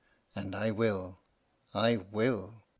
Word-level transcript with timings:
And 0.35 0.55
I 0.55 0.71
will 0.71 1.19
I 1.75 1.97
will." 1.97 2.63